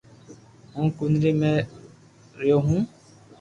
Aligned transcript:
ھون 0.71 0.85
ڪنري 0.97 1.31
مي 1.39 1.53
ريون 2.39 2.61
هون 2.67 2.81